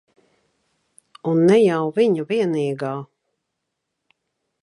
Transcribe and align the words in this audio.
Un 1.31 1.41
ne 1.51 1.57
jau 1.65 1.91
viņa 1.99 2.25
vienīgā. 2.33 2.93